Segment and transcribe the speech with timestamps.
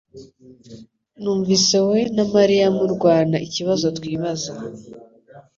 [1.21, 4.51] Numvise wowe na mariya murwana ikibazo twibaza